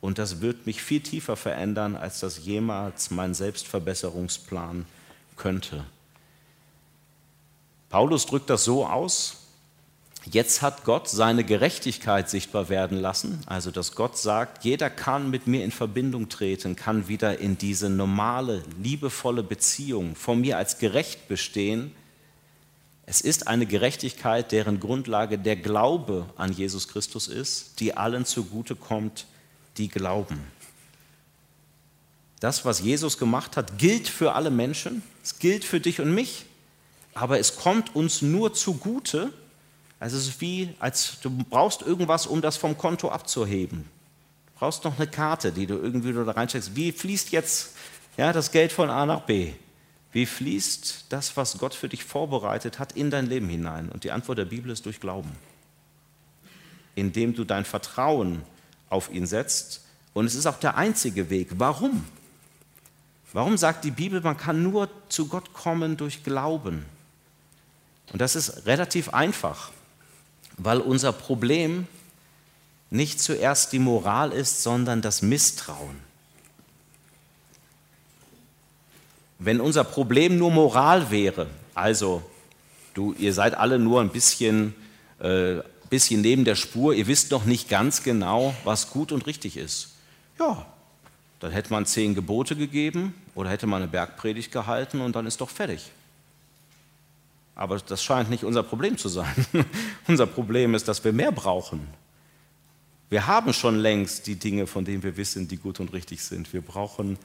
Und 0.00 0.18
das 0.18 0.40
wird 0.40 0.66
mich 0.66 0.82
viel 0.82 1.00
tiefer 1.00 1.36
verändern, 1.36 1.96
als 1.96 2.20
das 2.20 2.44
jemals 2.44 3.10
mein 3.10 3.34
Selbstverbesserungsplan 3.34 4.84
könnte. 5.36 5.84
Paulus 7.88 8.26
drückt 8.26 8.50
das 8.50 8.64
so 8.64 8.86
aus, 8.86 9.36
jetzt 10.30 10.60
hat 10.60 10.84
Gott 10.84 11.08
seine 11.08 11.44
Gerechtigkeit 11.44 12.28
sichtbar 12.28 12.68
werden 12.68 12.98
lassen, 12.98 13.40
also 13.46 13.70
dass 13.70 13.94
Gott 13.94 14.18
sagt, 14.18 14.64
jeder 14.64 14.90
kann 14.90 15.30
mit 15.30 15.46
mir 15.46 15.64
in 15.64 15.70
Verbindung 15.70 16.28
treten, 16.28 16.74
kann 16.74 17.08
wieder 17.08 17.38
in 17.38 17.58
diese 17.58 17.88
normale, 17.88 18.62
liebevolle 18.82 19.42
Beziehung 19.42 20.16
von 20.16 20.40
mir 20.40 20.58
als 20.58 20.78
gerecht 20.78 21.28
bestehen. 21.28 21.92
Es 23.06 23.20
ist 23.20 23.46
eine 23.46 23.66
Gerechtigkeit, 23.66 24.50
deren 24.50 24.80
Grundlage 24.80 25.38
der 25.38 25.54
Glaube 25.54 26.26
an 26.36 26.52
Jesus 26.52 26.88
Christus 26.88 27.28
ist, 27.28 27.78
die 27.78 27.96
allen 27.96 28.24
zugute 28.24 28.74
kommt, 28.74 29.26
die 29.76 29.88
glauben. 29.88 30.40
Das, 32.40 32.64
was 32.64 32.80
Jesus 32.80 33.16
gemacht 33.16 33.56
hat, 33.56 33.78
gilt 33.78 34.08
für 34.08 34.34
alle 34.34 34.50
Menschen, 34.50 35.02
es 35.22 35.38
gilt 35.38 35.64
für 35.64 35.80
dich 35.80 36.00
und 36.00 36.12
mich 36.12 36.46
aber 37.16 37.38
es 37.38 37.56
kommt 37.56 37.96
uns 37.96 38.20
nur 38.20 38.52
zugute. 38.52 39.32
Also 39.98 40.18
es 40.18 40.28
ist 40.28 40.40
wie, 40.42 40.74
als 40.78 41.18
du 41.22 41.30
brauchst 41.30 41.80
irgendwas, 41.80 42.26
um 42.26 42.42
das 42.42 42.58
vom 42.58 42.76
Konto 42.76 43.08
abzuheben. 43.10 43.88
Du 44.46 44.58
brauchst 44.58 44.84
noch 44.84 44.98
eine 44.98 45.06
Karte, 45.06 45.50
die 45.50 45.66
du 45.66 45.78
irgendwie 45.78 46.12
da 46.12 46.30
reinsteckst. 46.30 46.76
Wie 46.76 46.92
fließt 46.92 47.30
jetzt 47.30 47.74
ja, 48.18 48.34
das 48.34 48.52
Geld 48.52 48.70
von 48.70 48.90
A 48.90 49.06
nach 49.06 49.22
B? 49.22 49.54
Wie 50.12 50.26
fließt 50.26 51.06
das, 51.08 51.38
was 51.38 51.56
Gott 51.56 51.74
für 51.74 51.88
dich 51.88 52.04
vorbereitet 52.04 52.78
hat, 52.78 52.92
in 52.92 53.10
dein 53.10 53.26
Leben 53.26 53.48
hinein? 53.48 53.88
Und 53.88 54.04
die 54.04 54.10
Antwort 54.10 54.36
der 54.36 54.44
Bibel 54.44 54.70
ist 54.70 54.84
durch 54.84 55.00
Glauben. 55.00 55.30
Indem 56.96 57.34
du 57.34 57.44
dein 57.44 57.64
Vertrauen 57.64 58.42
auf 58.90 59.10
ihn 59.10 59.26
setzt. 59.26 59.84
Und 60.12 60.26
es 60.26 60.34
ist 60.34 60.44
auch 60.44 60.58
der 60.58 60.76
einzige 60.76 61.30
Weg. 61.30 61.48
Warum? 61.56 62.04
Warum 63.32 63.56
sagt 63.56 63.84
die 63.84 63.90
Bibel, 63.90 64.20
man 64.20 64.36
kann 64.36 64.62
nur 64.62 64.90
zu 65.08 65.28
Gott 65.28 65.54
kommen 65.54 65.96
durch 65.96 66.22
Glauben? 66.22 66.84
Und 68.12 68.20
das 68.20 68.36
ist 68.36 68.66
relativ 68.66 69.10
einfach, 69.10 69.70
weil 70.56 70.80
unser 70.80 71.12
Problem 71.12 71.86
nicht 72.90 73.20
zuerst 73.20 73.72
die 73.72 73.78
Moral 73.78 74.32
ist, 74.32 74.62
sondern 74.62 75.02
das 75.02 75.22
Misstrauen. 75.22 75.96
Wenn 79.38 79.60
unser 79.60 79.84
Problem 79.84 80.38
nur 80.38 80.50
Moral 80.50 81.10
wäre, 81.10 81.48
also 81.74 82.22
du, 82.94 83.12
ihr 83.18 83.34
seid 83.34 83.54
alle 83.54 83.78
nur 83.78 84.00
ein 84.00 84.10
bisschen, 84.10 84.74
äh, 85.18 85.56
bisschen 85.90 86.22
neben 86.22 86.44
der 86.44 86.54
Spur, 86.54 86.94
ihr 86.94 87.06
wisst 87.06 87.30
noch 87.32 87.44
nicht 87.44 87.68
ganz 87.68 88.02
genau, 88.02 88.54
was 88.64 88.90
gut 88.90 89.12
und 89.12 89.26
richtig 89.26 89.56
ist. 89.56 89.90
Ja, 90.38 90.64
dann 91.40 91.52
hätte 91.52 91.70
man 91.70 91.84
zehn 91.84 92.14
Gebote 92.14 92.56
gegeben 92.56 93.14
oder 93.34 93.50
hätte 93.50 93.66
man 93.66 93.82
eine 93.82 93.90
Bergpredigt 93.90 94.52
gehalten 94.52 95.00
und 95.00 95.14
dann 95.16 95.26
ist 95.26 95.40
doch 95.40 95.50
fertig. 95.50 95.90
Aber 97.56 97.78
das 97.78 98.04
scheint 98.04 98.30
nicht 98.30 98.44
unser 98.44 98.62
Problem 98.62 98.98
zu 98.98 99.08
sein. 99.08 99.34
unser 100.06 100.26
Problem 100.26 100.74
ist, 100.74 100.86
dass 100.86 101.02
wir 101.02 101.12
mehr 101.12 101.32
brauchen. 101.32 101.88
Wir 103.08 103.26
haben 103.26 103.52
schon 103.52 103.76
längst 103.76 104.26
die 104.26 104.36
Dinge, 104.36 104.66
von 104.66 104.84
denen 104.84 105.02
wir 105.02 105.16
wissen, 105.16 105.48
die 105.48 105.56
gut 105.56 105.80
und 105.80 105.92
richtig 105.92 106.22
sind. 106.22 106.52
Wir 106.52 106.60
brauchen 106.60 107.18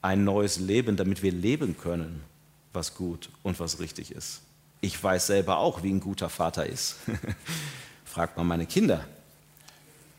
ein 0.00 0.22
neues 0.22 0.58
Leben, 0.58 0.96
damit 0.96 1.22
wir 1.22 1.32
leben 1.32 1.76
können, 1.76 2.22
was 2.72 2.94
gut 2.94 3.30
und 3.42 3.58
was 3.58 3.80
richtig 3.80 4.12
ist. 4.12 4.42
Ich 4.80 5.02
weiß 5.02 5.26
selber 5.26 5.58
auch, 5.58 5.82
wie 5.82 5.92
ein 5.92 6.00
guter 6.00 6.28
Vater 6.28 6.66
ist. 6.66 6.96
Fragt 8.04 8.36
man 8.36 8.46
meine 8.46 8.66
Kinder. 8.66 9.04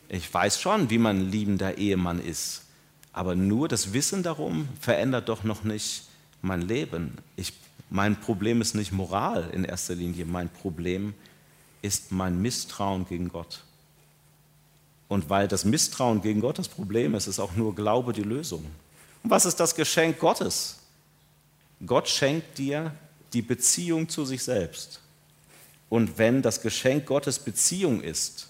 Ich 0.10 0.34
weiß 0.34 0.60
schon, 0.60 0.90
wie 0.90 0.98
man 0.98 1.20
ein 1.20 1.32
liebender 1.32 1.78
Ehemann 1.78 2.20
ist. 2.20 2.64
Aber 3.14 3.36
nur 3.36 3.70
das 3.70 3.94
Wissen 3.94 4.22
darum 4.22 4.68
verändert 4.82 5.30
doch 5.30 5.44
noch 5.44 5.64
nicht 5.64 6.04
mein 6.42 6.62
Leben. 6.62 7.18
Ich 7.36 7.54
mein 7.90 8.20
Problem 8.20 8.62
ist 8.62 8.76
nicht 8.76 8.92
Moral 8.92 9.50
in 9.52 9.64
erster 9.64 9.96
Linie, 9.96 10.26
mein 10.26 10.50
Problem 10.50 11.14
ist 11.82 12.12
mein 12.12 12.42
Misstrauen 12.42 13.06
gegen 13.08 13.30
Gott. 13.30 13.64
Und 15.08 15.30
weil 15.30 15.48
das 15.48 15.64
Misstrauen 15.64 16.22
gegen 16.22 16.42
Gott 16.42 16.60
das 16.60 16.68
Problem 16.68 17.16
ist, 17.16 17.28
ist 17.28 17.40
auch 17.40 17.56
nur 17.56 17.74
Glaube 17.76 18.12
die 18.12 18.24
Lösung. 18.24 18.66
Und 19.24 19.30
was 19.30 19.46
ist 19.46 19.60
das 19.60 19.76
Geschenk 19.76 20.20
Gottes? 20.20 20.80
Gott 21.86 22.10
schenkt 22.10 22.58
dir 22.58 22.94
die 23.34 23.42
Beziehung 23.42 24.10
zu 24.10 24.26
sich 24.26 24.44
selbst. 24.44 25.02
Und 25.90 26.18
wenn 26.18 26.42
das 26.42 26.62
Geschenk 26.62 27.06
Gottes 27.06 27.40
Beziehung 27.40 28.02
ist, 28.02 28.50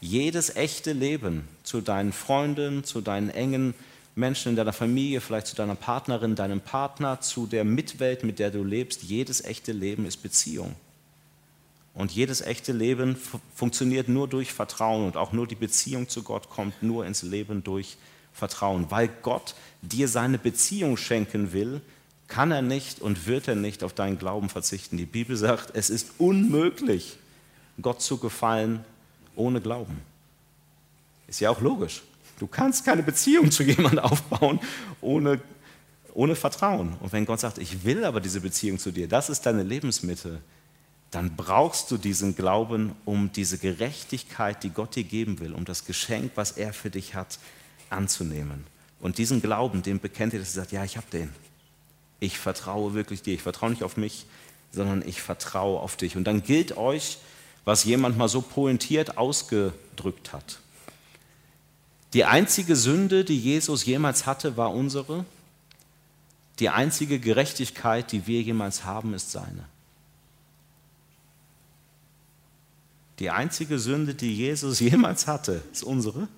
jedes 0.00 0.54
echte 0.56 0.92
Leben 0.92 1.48
zu 1.62 1.80
deinen 1.80 2.12
Freunden, 2.12 2.84
zu 2.84 3.00
deinen 3.00 3.30
engen 3.30 3.74
Menschen 4.14 4.50
in 4.50 4.56
deiner 4.56 4.72
Familie, 4.72 5.20
vielleicht 5.20 5.46
zu 5.46 5.56
deiner 5.56 5.74
Partnerin, 5.74 6.34
deinem 6.34 6.60
Partner, 6.60 7.20
zu 7.20 7.46
der 7.46 7.64
Mitwelt, 7.64 8.24
mit 8.24 8.38
der 8.38 8.50
du 8.50 8.64
lebst. 8.64 9.02
Jedes 9.02 9.44
echte 9.44 9.72
Leben 9.72 10.04
ist 10.04 10.18
Beziehung. 10.18 10.74
Und 11.94 12.12
jedes 12.12 12.40
echte 12.40 12.72
Leben 12.72 13.16
funktioniert 13.54 14.08
nur 14.08 14.28
durch 14.28 14.52
Vertrauen 14.52 15.06
und 15.06 15.16
auch 15.16 15.32
nur 15.32 15.46
die 15.46 15.54
Beziehung 15.54 16.08
zu 16.08 16.22
Gott 16.22 16.48
kommt 16.48 16.82
nur 16.82 17.04
ins 17.04 17.22
Leben 17.22 17.64
durch 17.64 17.96
Vertrauen. 18.32 18.90
Weil 18.90 19.08
Gott 19.22 19.54
dir 19.82 20.08
seine 20.08 20.38
Beziehung 20.38 20.96
schenken 20.96 21.52
will, 21.52 21.80
kann 22.28 22.52
er 22.52 22.62
nicht 22.62 23.00
und 23.00 23.26
wird 23.26 23.48
er 23.48 23.56
nicht 23.56 23.82
auf 23.82 23.92
deinen 23.92 24.18
Glauben 24.18 24.48
verzichten. 24.48 24.96
Die 24.96 25.04
Bibel 25.04 25.36
sagt, 25.36 25.74
es 25.74 25.90
ist 25.90 26.12
unmöglich, 26.18 27.18
Gott 27.82 28.00
zu 28.00 28.18
gefallen 28.18 28.84
ohne 29.34 29.60
Glauben. 29.60 30.00
Ist 31.26 31.40
ja 31.40 31.50
auch 31.50 31.60
logisch. 31.60 32.02
Du 32.40 32.46
kannst 32.46 32.86
keine 32.86 33.02
Beziehung 33.02 33.50
zu 33.50 33.62
jemandem 33.62 33.98
aufbauen 33.98 34.60
ohne, 35.02 35.40
ohne 36.14 36.34
Vertrauen. 36.34 36.94
Und 37.00 37.12
wenn 37.12 37.26
Gott 37.26 37.38
sagt, 37.38 37.58
ich 37.58 37.84
will 37.84 38.02
aber 38.02 38.20
diese 38.20 38.40
Beziehung 38.40 38.78
zu 38.78 38.92
dir, 38.92 39.08
das 39.08 39.28
ist 39.28 39.44
deine 39.44 39.62
Lebensmittel, 39.62 40.40
dann 41.10 41.36
brauchst 41.36 41.90
du 41.90 41.98
diesen 41.98 42.34
Glauben, 42.34 42.92
um 43.04 43.30
diese 43.30 43.58
Gerechtigkeit, 43.58 44.62
die 44.62 44.70
Gott 44.70 44.96
dir 44.96 45.04
geben 45.04 45.38
will, 45.38 45.52
um 45.52 45.66
das 45.66 45.84
Geschenk, 45.84 46.32
was 46.34 46.52
er 46.52 46.72
für 46.72 46.88
dich 46.88 47.14
hat, 47.14 47.38
anzunehmen. 47.90 48.66
Und 49.00 49.18
diesen 49.18 49.42
Glauben, 49.42 49.82
den 49.82 50.00
bekennt 50.00 50.32
ihr, 50.32 50.38
dass 50.38 50.50
ihr 50.50 50.62
sagt, 50.62 50.72
ja, 50.72 50.82
ich 50.82 50.96
habe 50.96 51.06
den. 51.12 51.28
Ich 52.20 52.38
vertraue 52.38 52.94
wirklich 52.94 53.20
dir. 53.20 53.34
Ich 53.34 53.42
vertraue 53.42 53.70
nicht 53.70 53.82
auf 53.82 53.98
mich, 53.98 54.24
sondern 54.72 55.06
ich 55.06 55.20
vertraue 55.20 55.80
auf 55.80 55.96
dich. 55.96 56.16
Und 56.16 56.24
dann 56.24 56.42
gilt 56.42 56.78
euch, 56.78 57.18
was 57.66 57.84
jemand 57.84 58.16
mal 58.16 58.28
so 58.28 58.40
pointiert 58.40 59.18
ausgedrückt 59.18 60.32
hat. 60.32 60.60
Die 62.12 62.24
einzige 62.24 62.74
Sünde, 62.74 63.24
die 63.24 63.38
Jesus 63.38 63.84
jemals 63.84 64.26
hatte, 64.26 64.56
war 64.56 64.72
unsere. 64.72 65.24
Die 66.58 66.68
einzige 66.68 67.20
Gerechtigkeit, 67.20 68.10
die 68.12 68.26
wir 68.26 68.42
jemals 68.42 68.84
haben, 68.84 69.14
ist 69.14 69.30
seine. 69.30 69.64
Die 73.20 73.30
einzige 73.30 73.78
Sünde, 73.78 74.14
die 74.14 74.34
Jesus 74.34 74.80
jemals 74.80 75.26
hatte, 75.26 75.62
ist 75.72 75.84
unsere. 75.84 76.28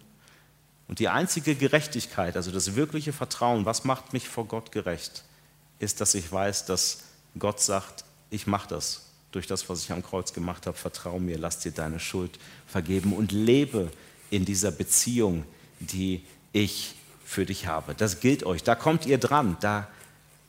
Und 0.88 0.99
die 0.99 1.09
einzige 1.09 1.55
Gerechtigkeit, 1.55 2.37
also 2.37 2.50
das 2.50 2.75
wirkliche 2.75 3.14
Vertrauen, 3.14 3.64
was 3.64 3.85
macht 3.85 4.12
mich 4.12 4.29
vor 4.29 4.47
Gott 4.47 4.73
gerecht, 4.73 5.25
ist, 5.79 6.00
dass 6.00 6.14
ich 6.14 6.31
weiß, 6.31 6.67
dass 6.67 7.05
Gott 7.38 7.61
sagt, 7.61 8.05
ich 8.31 8.47
mache 8.47 8.69
das 8.69 9.07
durch 9.31 9.47
das, 9.47 9.69
was 9.71 9.83
ich 9.85 9.93
am 9.93 10.02
Kreuz 10.02 10.35
gemacht 10.35 10.67
habe. 10.67 10.76
Vertrau 10.76 11.19
mir, 11.19 11.38
lass 11.38 11.61
dir 11.61 11.73
deine 11.73 11.99
Schuld 11.99 12.38
vergeben 12.67 13.14
und 13.14 13.33
lebe 13.33 13.91
in 14.31 14.45
dieser 14.45 14.71
Beziehung, 14.71 15.45
die 15.87 16.25
ich 16.53 16.95
für 17.25 17.47
dich 17.47 17.67
habe. 17.67 17.95
Das 17.95 18.21
gilt 18.21 18.45
euch. 18.45 18.62
Da 18.62 18.75
kommt 18.75 19.07
ihr 19.07 19.19
dran. 19.19 19.57
Da, 19.61 19.89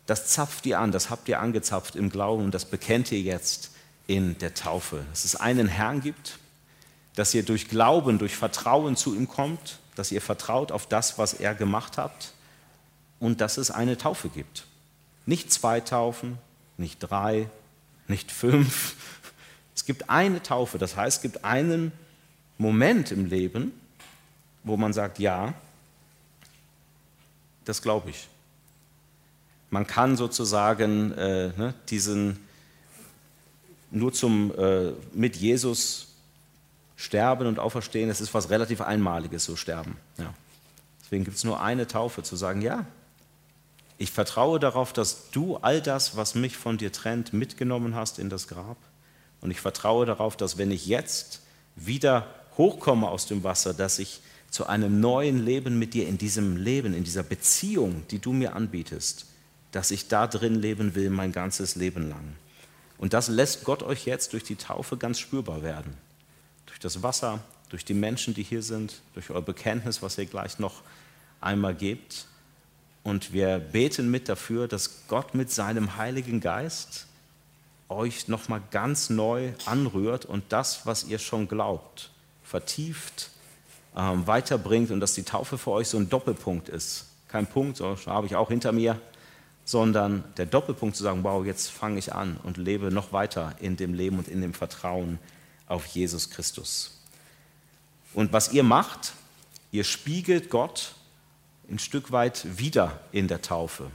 das 0.05 0.27
zapft 0.27 0.65
ihr 0.65 0.79
an. 0.79 0.91
Das 0.91 1.09
habt 1.09 1.27
ihr 1.29 1.39
angezapft 1.39 1.95
im 1.95 2.09
Glauben 2.09 2.45
und 2.45 2.53
das 2.53 2.65
bekennt 2.65 3.11
ihr 3.11 3.21
jetzt 3.21 3.71
in 4.07 4.37
der 4.39 4.53
Taufe. 4.53 5.05
Dass 5.09 5.25
es 5.25 5.35
einen 5.35 5.67
Herrn 5.67 6.01
gibt, 6.01 6.39
dass 7.15 7.33
ihr 7.33 7.43
durch 7.43 7.69
Glauben, 7.69 8.19
durch 8.19 8.35
Vertrauen 8.35 8.95
zu 8.95 9.15
ihm 9.15 9.27
kommt, 9.27 9.79
dass 9.95 10.11
ihr 10.11 10.21
vertraut 10.21 10.71
auf 10.71 10.87
das, 10.87 11.17
was 11.17 11.33
er 11.33 11.53
gemacht 11.53 11.97
hat 11.97 12.33
und 13.19 13.41
dass 13.41 13.57
es 13.57 13.71
eine 13.71 13.97
Taufe 13.97 14.29
gibt. 14.29 14.65
Nicht 15.25 15.51
zwei 15.51 15.79
Taufen, 15.79 16.37
nicht 16.77 16.99
drei, 16.99 17.49
nicht 18.07 18.31
fünf. 18.31 18.95
Es 19.75 19.85
gibt 19.85 20.11
eine 20.11 20.43
Taufe, 20.43 20.77
das 20.77 20.95
heißt, 20.95 21.17
es 21.17 21.21
gibt 21.23 21.43
einen 21.43 21.91
Moment 22.59 23.11
im 23.11 23.25
Leben, 23.25 23.71
wo 24.63 24.77
man 24.77 24.93
sagt, 24.93 25.19
ja, 25.19 25.53
das 27.65 27.81
glaube 27.81 28.09
ich. 28.09 28.27
Man 29.69 29.87
kann 29.87 30.17
sozusagen 30.17 31.11
äh, 31.13 31.51
ne, 31.57 31.73
diesen 31.89 32.39
nur 33.91 34.13
zum 34.13 34.53
äh, 34.57 34.91
mit 35.13 35.35
Jesus 35.35 36.07
sterben 36.95 37.47
und 37.47 37.59
auferstehen, 37.59 38.09
das 38.09 38.21
ist 38.21 38.33
was 38.33 38.49
relativ 38.49 38.81
Einmaliges, 38.81 39.45
so 39.45 39.55
sterben. 39.55 39.97
Ja. 40.17 40.33
Deswegen 41.01 41.23
gibt 41.23 41.37
es 41.37 41.43
nur 41.43 41.61
eine 41.61 41.87
Taufe, 41.87 42.23
zu 42.23 42.35
sagen, 42.35 42.61
ja, 42.61 42.85
ich 43.97 44.11
vertraue 44.11 44.59
darauf, 44.59 44.93
dass 44.93 45.29
du 45.31 45.57
all 45.57 45.81
das, 45.81 46.15
was 46.17 46.35
mich 46.35 46.57
von 46.57 46.77
dir 46.77 46.91
trennt, 46.91 47.33
mitgenommen 47.33 47.95
hast 47.95 48.19
in 48.19 48.29
das 48.29 48.47
Grab. 48.47 48.77
Und 49.41 49.51
ich 49.51 49.61
vertraue 49.61 50.05
darauf, 50.05 50.35
dass 50.35 50.57
wenn 50.57 50.71
ich 50.71 50.87
jetzt 50.87 51.41
wieder 51.75 52.27
hochkomme 52.57 53.07
aus 53.07 53.27
dem 53.27 53.43
Wasser, 53.43 53.73
dass 53.73 53.99
ich 53.99 54.21
zu 54.53 54.67
einem 54.67 54.99
neuen 54.99 55.43
Leben 55.43 55.79
mit 55.79 55.95
dir 55.95 56.07
in 56.07 56.19
diesem 56.19 56.57
Leben, 56.57 56.93
in 56.93 57.03
dieser 57.03 57.23
Beziehung, 57.23 58.03
die 58.11 58.19
du 58.19 58.33
mir 58.33 58.55
anbietest, 58.55 59.25
dass 59.71 59.89
ich 59.89 60.09
da 60.09 60.27
drin 60.27 60.53
leben 60.53 60.93
will 60.93 61.09
mein 61.09 61.31
ganzes 61.31 61.73
Leben 61.73 62.07
lang. 62.07 62.35
Und 62.99 63.13
das 63.13 63.29
lässt 63.29 63.63
Gott 63.63 63.81
euch 63.81 64.05
jetzt 64.05 64.31
durch 64.31 64.43
die 64.43 64.55
Taufe 64.55 64.95
ganz 64.95 65.17
spürbar 65.17 65.63
werden. 65.63 65.97
Durch 66.67 66.77
das 66.77 67.01
Wasser, 67.01 67.39
durch 67.69 67.83
die 67.83 67.95
Menschen, 67.95 68.35
die 68.35 68.43
hier 68.43 68.61
sind, 68.61 69.01
durch 69.15 69.31
euer 69.31 69.41
Bekenntnis, 69.41 70.03
was 70.03 70.19
ihr 70.19 70.27
gleich 70.27 70.59
noch 70.59 70.83
einmal 71.41 71.73
gebt. 71.73 72.27
Und 73.01 73.33
wir 73.33 73.57
beten 73.57 74.11
mit 74.11 74.29
dafür, 74.29 74.67
dass 74.67 75.07
Gott 75.07 75.33
mit 75.33 75.49
seinem 75.49 75.97
Heiligen 75.97 76.41
Geist 76.41 77.07
euch 77.89 78.27
nochmal 78.27 78.61
ganz 78.69 79.09
neu 79.09 79.53
anrührt 79.65 80.25
und 80.25 80.43
das, 80.49 80.85
was 80.85 81.05
ihr 81.05 81.17
schon 81.17 81.47
glaubt, 81.47 82.11
vertieft, 82.43 83.31
ähm, 83.95 84.25
weiterbringt 84.27 84.91
und 84.91 84.99
dass 84.99 85.13
die 85.13 85.23
Taufe 85.23 85.57
für 85.57 85.71
euch 85.71 85.87
so 85.87 85.97
ein 85.97 86.09
Doppelpunkt 86.09 86.69
ist. 86.69 87.05
Kein 87.27 87.47
Punkt, 87.47 87.77
so 87.77 87.97
habe 88.05 88.27
ich 88.27 88.35
auch 88.35 88.49
hinter 88.49 88.71
mir, 88.71 88.99
sondern 89.65 90.23
der 90.37 90.45
Doppelpunkt 90.45 90.95
zu 90.95 91.03
sagen, 91.03 91.23
wow, 91.23 91.45
jetzt 91.45 91.71
fange 91.71 91.99
ich 91.99 92.13
an 92.13 92.37
und 92.43 92.57
lebe 92.57 92.91
noch 92.91 93.13
weiter 93.13 93.55
in 93.59 93.77
dem 93.77 93.93
Leben 93.93 94.17
und 94.17 94.27
in 94.27 94.41
dem 94.41 94.53
Vertrauen 94.53 95.19
auf 95.67 95.85
Jesus 95.85 96.29
Christus. 96.29 96.99
Und 98.13 98.33
was 98.33 98.51
ihr 98.51 98.63
macht, 98.63 99.13
ihr 99.71 99.83
spiegelt 99.83 100.49
Gott 100.49 100.95
ein 101.69 101.79
Stück 101.79 102.11
weit 102.11 102.57
wieder 102.57 102.99
in 103.11 103.27
der 103.27 103.41
Taufe. 103.41 103.89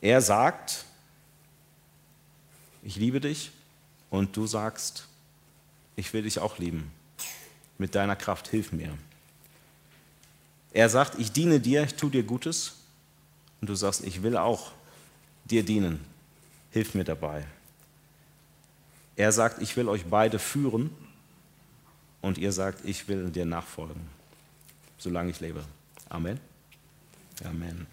Er 0.00 0.20
sagt, 0.20 0.84
ich 2.82 2.96
liebe 2.96 3.20
dich 3.20 3.52
und 4.10 4.36
du 4.36 4.46
sagst, 4.46 5.06
ich 5.96 6.12
will 6.12 6.22
dich 6.22 6.38
auch 6.38 6.58
lieben. 6.58 6.90
Mit 7.80 7.94
deiner 7.94 8.14
Kraft 8.14 8.48
hilf 8.48 8.72
mir. 8.72 8.92
Er 10.74 10.90
sagt, 10.90 11.18
ich 11.18 11.32
diene 11.32 11.60
dir, 11.60 11.82
ich 11.82 11.94
tue 11.94 12.10
dir 12.10 12.22
Gutes 12.22 12.74
und 13.62 13.70
du 13.70 13.74
sagst, 13.74 14.04
ich 14.04 14.22
will 14.22 14.36
auch 14.36 14.72
dir 15.46 15.62
dienen. 15.62 16.04
Hilf 16.72 16.92
mir 16.92 17.04
dabei. 17.04 17.46
Er 19.16 19.32
sagt, 19.32 19.62
ich 19.62 19.78
will 19.78 19.88
euch 19.88 20.04
beide 20.04 20.38
führen 20.38 20.90
und 22.20 22.36
ihr 22.36 22.52
sagt, 22.52 22.84
ich 22.84 23.08
will 23.08 23.30
dir 23.30 23.46
nachfolgen, 23.46 24.02
solange 24.98 25.30
ich 25.30 25.40
lebe. 25.40 25.64
Amen. 26.10 26.38
Amen. 27.44 27.86